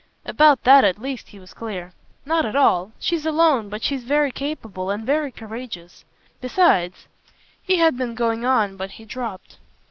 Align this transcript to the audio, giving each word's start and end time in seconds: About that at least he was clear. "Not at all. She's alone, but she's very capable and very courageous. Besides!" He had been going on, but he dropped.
About 0.25 0.63
that 0.63 0.83
at 0.83 0.97
least 0.99 1.27
he 1.27 1.37
was 1.39 1.53
clear. 1.53 1.93
"Not 2.25 2.43
at 2.43 2.55
all. 2.55 2.91
She's 2.97 3.23
alone, 3.23 3.69
but 3.69 3.83
she's 3.83 4.03
very 4.03 4.31
capable 4.31 4.89
and 4.89 5.05
very 5.05 5.29
courageous. 5.31 6.05
Besides!" 6.41 7.05
He 7.63 7.77
had 7.77 7.95
been 7.97 8.15
going 8.15 8.43
on, 8.43 8.77
but 8.77 8.93
he 8.93 9.05
dropped. 9.05 9.59